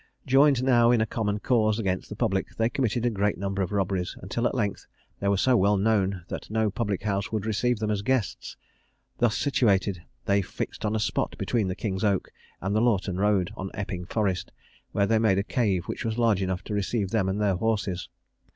[0.25, 3.71] Joined now in a common cause against the public, they committed a great number of
[3.71, 4.87] robberies, until at length
[5.19, 8.57] they were so well known that no public house would receive them as guests.
[9.19, 12.29] Thus situated, they fixed on a spot between the King's Oak
[12.61, 14.51] and the Loughton road, on Epping Forest,
[14.91, 18.09] where they made a cave which was large enough to receive them and their horses.